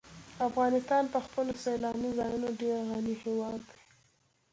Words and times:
افغانستان 0.47 1.03
په 1.13 1.19
خپلو 1.25 1.51
سیلاني 1.63 2.09
ځایونو 2.19 2.49
ډېر 2.61 2.77
غني 2.89 3.15
هېواد 3.23 3.59
دی. 3.69 3.79